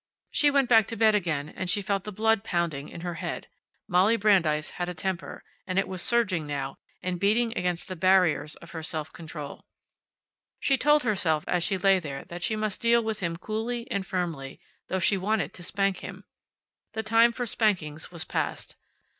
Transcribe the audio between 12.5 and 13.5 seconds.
must deal with him